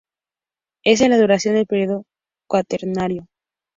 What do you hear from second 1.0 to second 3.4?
es la duración del periodo cuaternario.